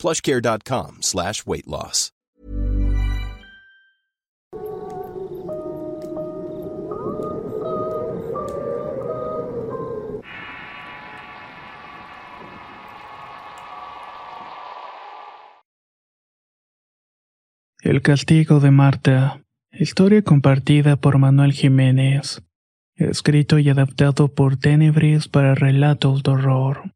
plushcare.com 0.00 1.02
slash 1.02 1.42
weight 1.46 1.66
loss. 1.66 2.12
El 17.82 18.02
castigo 18.02 18.60
de 18.60 18.70
Marta. 18.70 19.42
Historia 19.72 20.22
compartida 20.22 20.96
por 20.96 21.18
Manuel 21.18 21.52
Jiménez. 21.52 22.42
Escrito 22.94 23.58
y 23.58 23.70
adaptado 23.70 24.28
por 24.28 24.58
Tenebris 24.58 25.28
para 25.28 25.54
relatos 25.54 26.22
de 26.22 26.30
horror. 26.30 26.92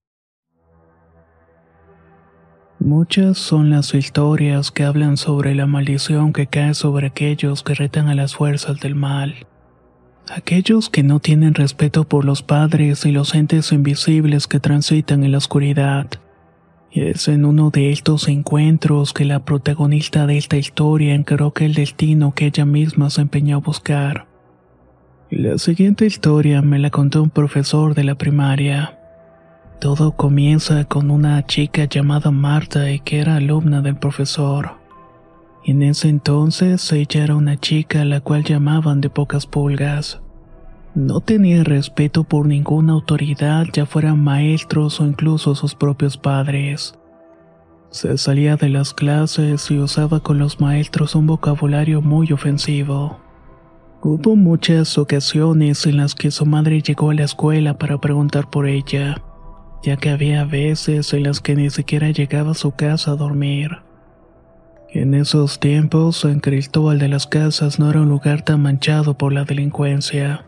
Muchas 2.84 3.38
son 3.38 3.70
las 3.70 3.94
historias 3.94 4.70
que 4.70 4.84
hablan 4.84 5.16
sobre 5.16 5.54
la 5.54 5.66
maldición 5.66 6.34
que 6.34 6.46
cae 6.46 6.74
sobre 6.74 7.06
aquellos 7.06 7.62
que 7.62 7.72
retan 7.72 8.08
a 8.08 8.14
las 8.14 8.36
fuerzas 8.36 8.78
del 8.78 8.94
mal. 8.94 9.46
Aquellos 10.30 10.90
que 10.90 11.02
no 11.02 11.18
tienen 11.18 11.54
respeto 11.54 12.04
por 12.04 12.26
los 12.26 12.42
padres 12.42 13.06
y 13.06 13.10
los 13.10 13.34
entes 13.34 13.72
invisibles 13.72 14.46
que 14.46 14.60
transitan 14.60 15.24
en 15.24 15.32
la 15.32 15.38
oscuridad. 15.38 16.08
Es 16.92 17.26
en 17.28 17.46
uno 17.46 17.70
de 17.70 17.90
estos 17.90 18.28
encuentros 18.28 19.14
que 19.14 19.24
la 19.24 19.46
protagonista 19.46 20.26
de 20.26 20.36
esta 20.36 20.58
historia 20.58 21.14
encaró 21.14 21.54
el 21.56 21.72
destino 21.72 22.34
que 22.34 22.48
ella 22.48 22.66
misma 22.66 23.08
se 23.08 23.22
empeñó 23.22 23.56
a 23.56 23.60
buscar. 23.60 24.26
La 25.30 25.56
siguiente 25.56 26.04
historia 26.04 26.60
me 26.60 26.78
la 26.78 26.90
contó 26.90 27.22
un 27.22 27.30
profesor 27.30 27.94
de 27.94 28.04
la 28.04 28.16
primaria. 28.16 28.98
Todo 29.80 30.12
comienza 30.12 30.84
con 30.84 31.10
una 31.10 31.44
chica 31.44 31.84
llamada 31.84 32.30
Marta 32.30 32.90
y 32.90 33.00
que 33.00 33.20
era 33.20 33.36
alumna 33.36 33.82
del 33.82 33.96
profesor. 33.96 34.78
En 35.64 35.82
ese 35.82 36.08
entonces 36.08 36.90
ella 36.92 37.24
era 37.24 37.36
una 37.36 37.58
chica 37.58 38.02
a 38.02 38.04
la 38.04 38.20
cual 38.20 38.44
llamaban 38.44 39.00
de 39.00 39.10
pocas 39.10 39.46
pulgas. 39.46 40.20
No 40.94 41.20
tenía 41.20 41.64
respeto 41.64 42.24
por 42.24 42.46
ninguna 42.46 42.92
autoridad, 42.92 43.66
ya 43.72 43.84
fueran 43.84 44.22
maestros 44.22 45.00
o 45.00 45.06
incluso 45.06 45.54
sus 45.54 45.74
propios 45.74 46.16
padres. 46.16 46.94
Se 47.90 48.16
salía 48.16 48.56
de 48.56 48.68
las 48.68 48.94
clases 48.94 49.70
y 49.70 49.78
usaba 49.78 50.20
con 50.20 50.38
los 50.38 50.60
maestros 50.60 51.14
un 51.14 51.26
vocabulario 51.26 52.00
muy 52.00 52.32
ofensivo. 52.32 53.18
Hubo 54.02 54.36
muchas 54.36 54.96
ocasiones 54.98 55.86
en 55.86 55.96
las 55.96 56.14
que 56.14 56.30
su 56.30 56.46
madre 56.46 56.80
llegó 56.80 57.10
a 57.10 57.14
la 57.14 57.24
escuela 57.24 57.78
para 57.78 57.98
preguntar 57.98 58.48
por 58.50 58.66
ella 58.66 59.22
ya 59.84 59.96
que 59.96 60.08
había 60.08 60.44
veces 60.44 61.12
en 61.12 61.24
las 61.24 61.40
que 61.40 61.54
ni 61.54 61.68
siquiera 61.68 62.10
llegaba 62.10 62.52
a 62.52 62.54
su 62.54 62.72
casa 62.72 63.12
a 63.12 63.16
dormir. 63.16 63.70
En 64.90 65.12
esos 65.12 65.60
tiempos, 65.60 66.18
San 66.18 66.40
Cristóbal 66.40 66.98
de 66.98 67.08
las 67.08 67.26
Casas 67.26 67.78
no 67.78 67.90
era 67.90 68.00
un 68.00 68.08
lugar 68.08 68.42
tan 68.42 68.62
manchado 68.62 69.18
por 69.18 69.32
la 69.32 69.44
delincuencia, 69.44 70.46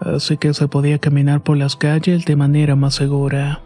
así 0.00 0.36
que 0.36 0.52
se 0.52 0.68
podía 0.68 0.98
caminar 0.98 1.42
por 1.42 1.56
las 1.56 1.76
calles 1.76 2.26
de 2.26 2.36
manera 2.36 2.76
más 2.76 2.94
segura. 2.94 3.62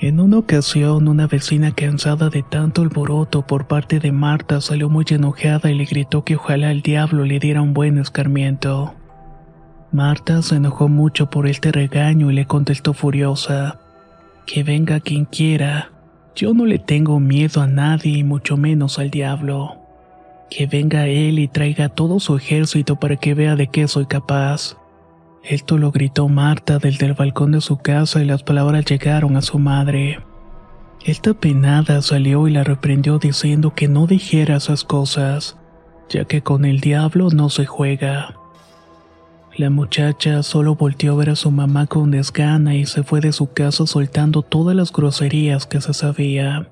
En 0.00 0.20
una 0.20 0.38
ocasión, 0.38 1.08
una 1.08 1.26
vecina 1.26 1.72
cansada 1.72 2.28
de 2.28 2.44
tanto 2.44 2.82
alboroto 2.82 3.44
por 3.44 3.66
parte 3.66 3.98
de 3.98 4.12
Marta 4.12 4.60
salió 4.60 4.88
muy 4.88 5.04
enojada 5.08 5.72
y 5.72 5.74
le 5.74 5.86
gritó 5.86 6.22
que 6.22 6.36
ojalá 6.36 6.70
el 6.70 6.82
diablo 6.82 7.24
le 7.24 7.40
diera 7.40 7.60
un 7.60 7.74
buen 7.74 7.98
escarmiento. 7.98 8.94
Marta 9.90 10.42
se 10.42 10.56
enojó 10.56 10.88
mucho 10.88 11.30
por 11.30 11.48
este 11.48 11.72
regaño 11.72 12.30
y 12.30 12.34
le 12.34 12.46
contestó 12.46 12.92
furiosa. 12.92 13.80
Que 14.48 14.62
venga 14.62 14.98
quien 15.00 15.26
quiera. 15.26 15.92
Yo 16.34 16.54
no 16.54 16.64
le 16.64 16.78
tengo 16.78 17.20
miedo 17.20 17.60
a 17.60 17.66
nadie 17.66 18.16
y 18.16 18.24
mucho 18.24 18.56
menos 18.56 18.98
al 18.98 19.10
diablo. 19.10 19.76
Que 20.48 20.66
venga 20.66 21.06
él 21.06 21.38
y 21.38 21.48
traiga 21.48 21.90
todo 21.90 22.18
su 22.18 22.34
ejército 22.34 22.96
para 22.96 23.16
que 23.16 23.34
vea 23.34 23.56
de 23.56 23.66
qué 23.66 23.86
soy 23.88 24.06
capaz. 24.06 24.78
Esto 25.44 25.76
lo 25.76 25.90
gritó 25.90 26.28
Marta 26.28 26.78
desde 26.78 27.04
el 27.04 27.12
balcón 27.12 27.52
de 27.52 27.60
su 27.60 27.76
casa 27.76 28.22
y 28.22 28.24
las 28.24 28.42
palabras 28.42 28.86
llegaron 28.86 29.36
a 29.36 29.42
su 29.42 29.58
madre. 29.58 30.20
Esta 31.04 31.34
penada 31.34 32.00
salió 32.00 32.48
y 32.48 32.52
la 32.52 32.64
reprendió 32.64 33.18
diciendo 33.18 33.74
que 33.74 33.86
no 33.86 34.06
dijera 34.06 34.56
esas 34.56 34.82
cosas, 34.82 35.58
ya 36.08 36.24
que 36.24 36.40
con 36.40 36.64
el 36.64 36.80
diablo 36.80 37.28
no 37.28 37.50
se 37.50 37.66
juega. 37.66 38.34
La 39.58 39.70
muchacha 39.70 40.44
solo 40.44 40.76
volteó 40.76 41.14
a 41.14 41.16
ver 41.16 41.30
a 41.30 41.34
su 41.34 41.50
mamá 41.50 41.88
con 41.88 42.12
desgana 42.12 42.76
y 42.76 42.86
se 42.86 43.02
fue 43.02 43.20
de 43.20 43.32
su 43.32 43.52
casa 43.52 43.88
soltando 43.88 44.42
todas 44.42 44.76
las 44.76 44.92
groserías 44.92 45.66
que 45.66 45.80
se 45.80 45.94
sabía. 45.94 46.68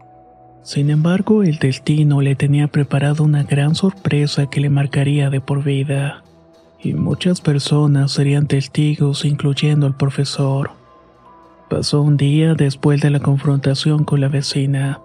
Sin 0.62 0.90
embargo, 0.90 1.42
el 1.42 1.58
destino 1.58 2.20
le 2.20 2.36
tenía 2.36 2.68
preparado 2.68 3.24
una 3.24 3.42
gran 3.42 3.74
sorpresa 3.74 4.46
que 4.46 4.60
le 4.60 4.70
marcaría 4.70 5.30
de 5.30 5.40
por 5.40 5.64
vida. 5.64 6.22
Y 6.80 6.94
muchas 6.94 7.40
personas 7.40 8.12
serían 8.12 8.46
testigos, 8.46 9.24
incluyendo 9.24 9.88
al 9.88 9.96
profesor. 9.96 10.70
Pasó 11.68 12.02
un 12.02 12.16
día 12.16 12.54
después 12.54 13.00
de 13.00 13.10
la 13.10 13.18
confrontación 13.18 14.04
con 14.04 14.20
la 14.20 14.28
vecina. 14.28 15.00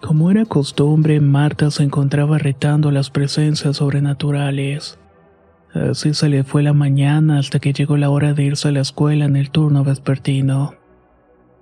Como 0.00 0.30
era 0.30 0.44
costumbre, 0.44 1.18
Marta 1.18 1.72
se 1.72 1.82
encontraba 1.82 2.38
retando 2.38 2.92
las 2.92 3.10
presencias 3.10 3.78
sobrenaturales. 3.78 5.00
Así 5.74 6.12
se 6.12 6.28
le 6.28 6.44
fue 6.44 6.62
la 6.62 6.74
mañana 6.74 7.38
hasta 7.38 7.58
que 7.58 7.72
llegó 7.72 7.96
la 7.96 8.10
hora 8.10 8.34
de 8.34 8.44
irse 8.44 8.68
a 8.68 8.72
la 8.72 8.80
escuela 8.80 9.24
en 9.24 9.36
el 9.36 9.50
turno 9.50 9.84
vespertino. 9.84 10.74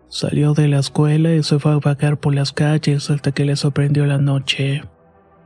Salió 0.09 0.55
de 0.55 0.67
la 0.67 0.81
escuela 0.81 1.33
y 1.33 1.45
se 1.45 1.61
fue 1.61 1.73
a 1.73 1.77
vagar 1.77 2.19
por 2.19 2.35
las 2.35 2.53
calles 2.53 3.11
hasta 3.11 3.31
que 3.31 3.45
le 3.45 3.55
sorprendió 3.55 4.07
la 4.07 4.19
noche. 4.19 4.83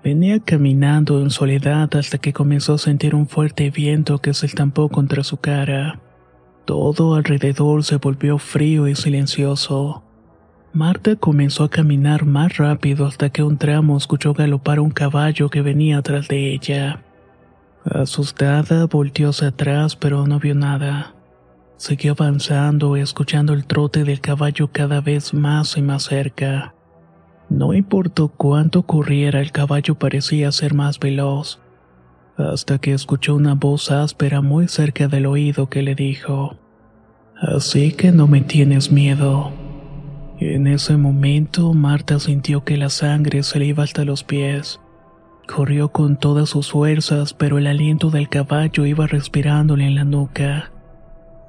Venía 0.03 0.41
caminando 0.41 1.21
en 1.21 1.31
soledad 1.31 1.95
hasta 1.97 2.17
que 2.17 2.33
comenzó 2.33 2.75
a 2.75 2.79
sentir 2.79 3.15
un 3.15 3.29
fuerte 3.29 3.71
viento 3.71 4.19
que 4.19 4.33
se 4.33 4.47
estampó 4.47 4.89
contra 4.89 5.23
su 5.23 5.37
cara. 5.37 6.01
Todo 6.65 7.15
alrededor 7.15 7.85
se 7.85 7.97
volvió 7.97 8.39
frío 8.39 8.89
y 8.89 8.95
silencioso. 8.95 10.03
Marta 10.73 11.17
comenzó 11.17 11.65
a 11.65 11.71
caminar 11.71 12.25
más 12.25 12.57
rápido 12.57 13.07
hasta 13.07 13.29
que 13.29 13.43
un 13.43 13.59
tramo 13.59 13.99
escuchó 13.99 14.33
galopar 14.33 14.81
un 14.81 14.91
caballo 14.91 15.51
que 15.51 15.61
venía 15.61 15.99
atrás 15.99 16.27
de 16.29 16.55
ella. 16.55 17.04
Asustada, 17.85 18.87
volteó 18.87 19.29
hacia 19.29 19.49
atrás, 19.49 19.95
pero 19.95 20.27
no 20.27 20.39
vio 20.39 20.55
nada. 20.55 21.15
Siguió 21.77 22.13
avanzando, 22.13 22.97
escuchando 22.97 23.53
el 23.53 23.67
trote 23.67 24.05
del 24.05 24.21
caballo 24.21 24.71
cada 24.73 25.01
vez 25.01 25.35
más 25.35 25.77
y 25.77 25.83
más 25.83 26.05
cerca. 26.05 26.75
No 27.51 27.75
importó 27.75 28.29
cuánto 28.29 28.85
corriera, 28.85 29.41
el 29.41 29.53
caballo 29.53 29.97
parecía 29.97 30.51
ser 30.51 30.73
más 30.73 30.99
veloz, 30.99 31.61
hasta 32.39 32.79
que 32.79 32.95
escuchó 32.95 33.35
una 33.35 33.55
voz 33.55 33.91
áspera 33.91 34.41
muy 34.41 34.67
cerca 34.67 35.09
del 35.09 35.27
oído 35.27 35.69
que 35.69 35.83
le 35.83 35.95
dijo, 35.95 36.57
Así 37.37 37.93
que 37.93 38.13
no 38.13 38.27
me 38.27 38.41
tienes 38.41 38.91
miedo. 38.91 39.53
En 40.39 40.67
ese 40.67 40.97
momento, 40.97 41.75
Marta 41.75 42.19
sintió 42.19 42.65
que 42.65 42.77
la 42.77 42.89
sangre 42.89 43.43
se 43.43 43.59
le 43.59 43.67
iba 43.67 43.85
hasta 43.85 44.05
los 44.05 44.25
pies. 44.25 44.81
Corrió 45.47 45.91
con 45.91 46.17
todas 46.17 46.49
sus 46.49 46.71
fuerzas, 46.71 47.35
pero 47.35 47.59
el 47.59 47.67
aliento 47.67 48.11
del 48.11 48.29
caballo 48.29 48.87
iba 48.87 49.07
respirándole 49.07 49.87
en 49.87 49.95
la 49.95 50.05
nuca. 50.05 50.73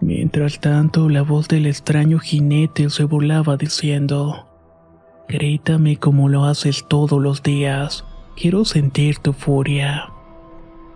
Mientras 0.01 0.59
tanto, 0.59 1.09
la 1.09 1.21
voz 1.21 1.47
del 1.47 1.65
extraño 1.65 2.19
jinete 2.19 2.89
se 2.89 3.05
burlaba 3.05 3.57
diciendo, 3.57 4.47
Grítame 5.27 5.97
como 5.97 6.29
lo 6.29 6.45
haces 6.45 6.85
todos 6.87 7.21
los 7.21 7.41
días, 7.41 8.05
quiero 8.35 8.65
sentir 8.65 9.19
tu 9.19 9.33
furia. 9.33 10.09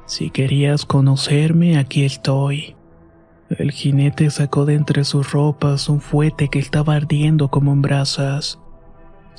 Si 0.05 0.29
querías 0.29 0.85
conocerme, 0.85 1.77
aquí 1.77 2.03
estoy. 2.03 2.75
El 3.49 3.71
jinete 3.71 4.29
sacó 4.29 4.65
de 4.65 4.75
entre 4.75 5.03
sus 5.05 5.31
ropas 5.31 5.89
un 5.89 6.01
fuete 6.01 6.49
que 6.49 6.59
estaba 6.59 6.95
ardiendo 6.95 7.47
como 7.47 7.73
en 7.73 7.81
brasas. 7.81 8.59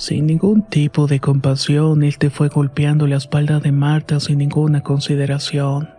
Sin 0.01 0.25
ningún 0.25 0.63
tipo 0.63 1.05
de 1.05 1.19
compasión, 1.19 2.01
él 2.01 2.17
te 2.17 2.31
fue 2.31 2.47
golpeando 2.47 3.05
la 3.05 3.17
espalda 3.17 3.59
de 3.59 3.71
Marta 3.71 4.19
sin 4.19 4.39
ninguna 4.39 4.81
consideración. 4.81 5.91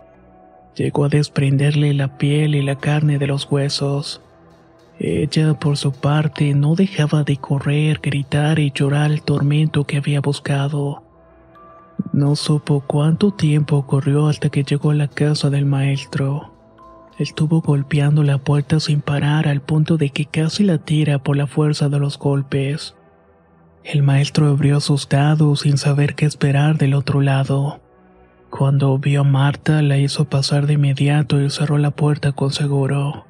Llegó 0.75 1.05
a 1.05 1.07
desprenderle 1.07 1.93
la 1.93 2.17
piel 2.17 2.53
y 2.55 2.61
la 2.61 2.75
carne 2.75 3.17
de 3.17 3.27
los 3.27 3.49
huesos. 3.49 4.21
Ella, 4.99 5.53
por 5.53 5.77
su 5.77 5.93
parte, 5.93 6.53
no 6.53 6.75
dejaba 6.75 7.23
de 7.23 7.37
correr, 7.37 8.01
gritar 8.03 8.59
y 8.59 8.73
llorar 8.75 9.09
el 9.09 9.21
tormento 9.21 9.85
que 9.85 9.99
había 9.99 10.19
buscado. 10.19 11.01
No 12.11 12.35
supo 12.35 12.83
cuánto 12.85 13.31
tiempo 13.31 13.77
ocurrió 13.77 14.27
hasta 14.27 14.49
que 14.49 14.65
llegó 14.65 14.91
a 14.91 14.95
la 14.95 15.07
casa 15.07 15.49
del 15.49 15.65
maestro. 15.65 16.51
Estuvo 17.19 17.61
golpeando 17.61 18.21
la 18.23 18.37
puerta 18.37 18.81
sin 18.81 18.99
parar 18.99 19.47
al 19.47 19.61
punto 19.61 19.95
de 19.95 20.09
que 20.09 20.25
casi 20.25 20.65
la 20.65 20.79
tira 20.79 21.19
por 21.19 21.37
la 21.37 21.47
fuerza 21.47 21.87
de 21.87 21.99
los 21.99 22.19
golpes. 22.19 22.95
El 23.83 24.01
maestro 24.01 24.47
abrió 24.47 24.77
asustado 24.77 25.55
sin 25.57 25.77
saber 25.77 26.15
qué 26.15 26.25
esperar 26.25 26.77
del 26.77 26.93
otro 26.93 27.19
lado. 27.19 27.81
Cuando 28.49 28.97
vio 28.97 29.21
a 29.21 29.23
Marta 29.25 29.81
la 29.81 29.97
hizo 29.97 30.25
pasar 30.25 30.67
de 30.67 30.73
inmediato 30.73 31.41
y 31.41 31.49
cerró 31.49 31.77
la 31.77 31.91
puerta 31.91 32.31
con 32.31 32.51
seguro. 32.51 33.25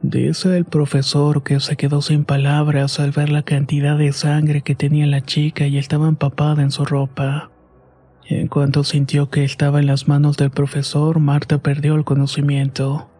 Dice 0.00 0.56
el 0.56 0.64
profesor 0.64 1.42
que 1.42 1.60
se 1.60 1.76
quedó 1.76 2.00
sin 2.00 2.24
palabras 2.24 2.98
al 2.98 3.10
ver 3.10 3.30
la 3.30 3.42
cantidad 3.42 3.98
de 3.98 4.12
sangre 4.12 4.62
que 4.62 4.74
tenía 4.74 5.06
la 5.06 5.20
chica 5.20 5.66
y 5.66 5.76
estaba 5.76 6.08
empapada 6.08 6.62
en 6.62 6.70
su 6.70 6.84
ropa. 6.84 7.50
En 8.26 8.48
cuanto 8.48 8.84
sintió 8.84 9.28
que 9.28 9.44
estaba 9.44 9.80
en 9.80 9.86
las 9.86 10.08
manos 10.08 10.38
del 10.38 10.50
profesor, 10.50 11.20
Marta 11.20 11.58
perdió 11.58 11.94
el 11.94 12.04
conocimiento. 12.04 13.10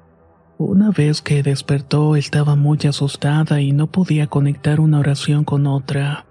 Una 0.57 0.91
vez 0.91 1.21
que 1.21 1.43
despertó 1.43 2.17
estaba 2.17 2.55
muy 2.55 2.79
asustada 2.89 3.61
y 3.61 3.73
no 3.73 3.89
podía 3.89 4.29
conectar 4.29 4.81
una 4.81 5.01
oración 5.01 5.45
con 5.45 5.67
otra. 5.67 6.25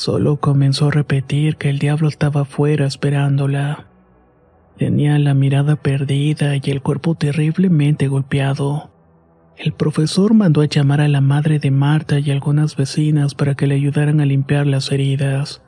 Solo 0.00 0.38
comenzó 0.38 0.86
a 0.86 0.92
repetir 0.92 1.56
que 1.56 1.68
el 1.68 1.78
diablo 1.78 2.08
estaba 2.08 2.40
afuera 2.40 2.86
esperándola. 2.86 3.84
Tenía 4.78 5.18
la 5.18 5.34
mirada 5.34 5.76
perdida 5.76 6.56
y 6.56 6.62
el 6.70 6.80
cuerpo 6.80 7.16
terriblemente 7.16 8.08
golpeado. 8.08 8.90
El 9.58 9.74
profesor 9.74 10.32
mandó 10.32 10.62
a 10.62 10.64
llamar 10.64 11.02
a 11.02 11.08
la 11.08 11.20
madre 11.20 11.58
de 11.58 11.70
Marta 11.70 12.18
y 12.18 12.30
algunas 12.30 12.76
vecinas 12.76 13.34
para 13.34 13.56
que 13.56 13.66
le 13.66 13.74
ayudaran 13.74 14.22
a 14.22 14.24
limpiar 14.24 14.66
las 14.66 14.90
heridas. 14.90 15.60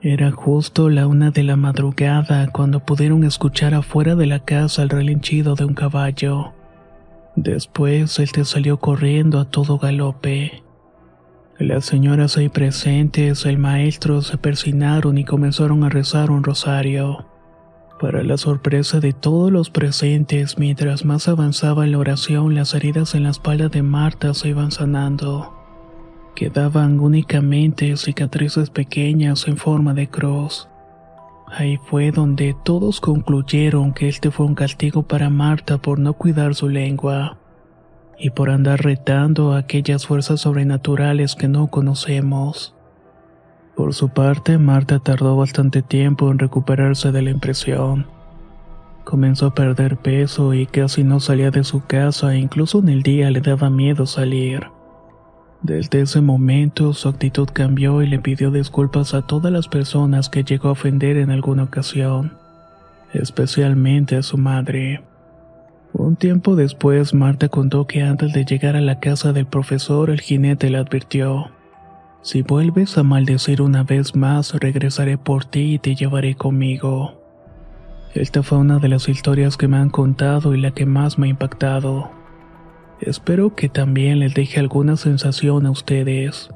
Era 0.00 0.30
justo 0.30 0.88
la 0.88 1.06
una 1.06 1.30
de 1.30 1.42
la 1.42 1.56
madrugada 1.56 2.50
cuando 2.50 2.86
pudieron 2.86 3.22
escuchar 3.22 3.74
afuera 3.74 4.14
de 4.14 4.24
la 4.24 4.46
casa 4.46 4.82
el 4.82 4.88
relinchido 4.88 5.56
de 5.56 5.66
un 5.66 5.74
caballo. 5.74 6.54
Después 7.34 8.18
él 8.18 8.32
te 8.32 8.46
salió 8.46 8.78
corriendo 8.78 9.38
a 9.40 9.44
todo 9.50 9.76
galope. 9.76 10.62
Las 11.58 11.86
señoras 11.86 12.36
ahí 12.36 12.50
presentes, 12.50 13.46
el 13.46 13.56
maestro, 13.56 14.20
se 14.20 14.36
persinaron 14.36 15.16
y 15.16 15.24
comenzaron 15.24 15.84
a 15.84 15.88
rezar 15.88 16.30
un 16.30 16.44
rosario. 16.44 17.24
Para 17.98 18.22
la 18.22 18.36
sorpresa 18.36 19.00
de 19.00 19.14
todos 19.14 19.50
los 19.50 19.70
presentes, 19.70 20.58
mientras 20.58 21.06
más 21.06 21.28
avanzaba 21.28 21.86
la 21.86 21.96
oración, 21.96 22.54
las 22.54 22.74
heridas 22.74 23.14
en 23.14 23.22
la 23.22 23.30
espalda 23.30 23.70
de 23.70 23.82
Marta 23.82 24.34
se 24.34 24.50
iban 24.50 24.70
sanando. 24.70 25.54
Quedaban 26.34 27.00
únicamente 27.00 27.96
cicatrices 27.96 28.68
pequeñas 28.68 29.48
en 29.48 29.56
forma 29.56 29.94
de 29.94 30.10
cruz. 30.10 30.68
Ahí 31.48 31.78
fue 31.86 32.10
donde 32.10 32.54
todos 32.64 33.00
concluyeron 33.00 33.94
que 33.94 34.08
este 34.08 34.30
fue 34.30 34.44
un 34.44 34.54
castigo 34.54 35.04
para 35.04 35.30
Marta 35.30 35.78
por 35.78 35.98
no 35.98 36.12
cuidar 36.12 36.54
su 36.54 36.68
lengua 36.68 37.38
y 38.18 38.30
por 38.30 38.50
andar 38.50 38.82
retando 38.82 39.52
a 39.52 39.58
aquellas 39.58 40.06
fuerzas 40.06 40.40
sobrenaturales 40.40 41.34
que 41.34 41.48
no 41.48 41.68
conocemos. 41.68 42.74
Por 43.74 43.92
su 43.92 44.08
parte, 44.08 44.56
Marta 44.56 45.00
tardó 45.00 45.36
bastante 45.36 45.82
tiempo 45.82 46.30
en 46.30 46.38
recuperarse 46.38 47.12
de 47.12 47.22
la 47.22 47.30
impresión. 47.30 48.06
Comenzó 49.04 49.46
a 49.46 49.54
perder 49.54 49.98
peso 49.98 50.54
y 50.54 50.66
casi 50.66 51.04
no 51.04 51.20
salía 51.20 51.50
de 51.50 51.62
su 51.62 51.84
casa 51.84 52.34
e 52.34 52.38
incluso 52.38 52.78
en 52.78 52.88
el 52.88 53.02
día 53.02 53.30
le 53.30 53.40
daba 53.40 53.68
miedo 53.68 54.06
salir. 54.06 54.66
Desde 55.62 56.00
ese 56.00 56.20
momento 56.20 56.92
su 56.92 57.08
actitud 57.08 57.48
cambió 57.52 58.02
y 58.02 58.06
le 58.06 58.18
pidió 58.18 58.50
disculpas 58.50 59.14
a 59.14 59.22
todas 59.22 59.52
las 59.52 59.68
personas 59.68 60.28
que 60.28 60.44
llegó 60.44 60.68
a 60.68 60.72
ofender 60.72 61.18
en 61.18 61.30
alguna 61.30 61.64
ocasión, 61.64 62.32
especialmente 63.12 64.16
a 64.16 64.22
su 64.22 64.38
madre. 64.38 65.02
Un 65.98 66.16
tiempo 66.16 66.56
después, 66.56 67.14
Marta 67.14 67.48
contó 67.48 67.86
que 67.86 68.02
antes 68.02 68.34
de 68.34 68.44
llegar 68.44 68.76
a 68.76 68.82
la 68.82 69.00
casa 69.00 69.32
del 69.32 69.46
profesor, 69.46 70.10
el 70.10 70.20
jinete 70.20 70.68
le 70.68 70.76
advirtió, 70.76 71.46
Si 72.20 72.42
vuelves 72.42 72.98
a 72.98 73.02
maldecir 73.02 73.62
una 73.62 73.82
vez 73.82 74.14
más, 74.14 74.52
regresaré 74.52 75.16
por 75.16 75.46
ti 75.46 75.72
y 75.72 75.78
te 75.78 75.94
llevaré 75.94 76.34
conmigo. 76.34 77.22
Esta 78.12 78.42
fue 78.42 78.58
una 78.58 78.78
de 78.78 78.88
las 78.88 79.08
historias 79.08 79.56
que 79.56 79.68
me 79.68 79.78
han 79.78 79.88
contado 79.88 80.54
y 80.54 80.60
la 80.60 80.72
que 80.72 80.84
más 80.84 81.18
me 81.18 81.28
ha 81.28 81.30
impactado. 81.30 82.10
Espero 83.00 83.54
que 83.54 83.70
también 83.70 84.18
les 84.18 84.34
deje 84.34 84.60
alguna 84.60 84.96
sensación 84.96 85.64
a 85.64 85.70
ustedes. 85.70 86.50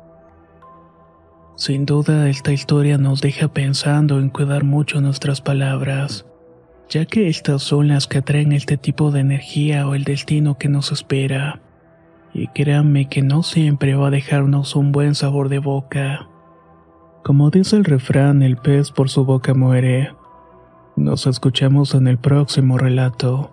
Sin 1.56 1.86
duda, 1.86 2.28
esta 2.28 2.52
historia 2.52 2.98
nos 2.98 3.22
deja 3.22 3.48
pensando 3.48 4.18
en 4.18 4.28
cuidar 4.28 4.64
mucho 4.64 5.00
nuestras 5.00 5.40
palabras 5.40 6.26
ya 6.90 7.06
que 7.06 7.28
estas 7.28 7.62
son 7.62 7.88
las 7.88 8.08
que 8.08 8.18
atraen 8.18 8.52
este 8.52 8.76
tipo 8.76 9.12
de 9.12 9.20
energía 9.20 9.86
o 9.86 9.94
el 9.94 10.02
destino 10.02 10.58
que 10.58 10.68
nos 10.68 10.90
espera. 10.90 11.60
Y 12.34 12.48
créanme 12.48 13.08
que 13.08 13.22
no 13.22 13.44
siempre 13.44 13.94
va 13.94 14.08
a 14.08 14.10
dejarnos 14.10 14.74
un 14.74 14.90
buen 14.90 15.14
sabor 15.14 15.48
de 15.48 15.60
boca. 15.60 16.28
Como 17.22 17.50
dice 17.50 17.76
el 17.76 17.84
refrán, 17.84 18.42
el 18.42 18.56
pez 18.56 18.90
por 18.90 19.08
su 19.08 19.24
boca 19.24 19.54
muere. 19.54 20.12
Nos 20.96 21.28
escuchamos 21.28 21.94
en 21.94 22.08
el 22.08 22.18
próximo 22.18 22.76
relato. 22.76 23.52